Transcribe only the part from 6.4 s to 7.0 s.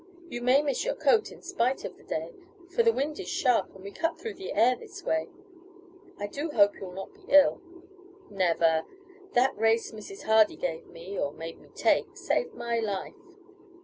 hope you will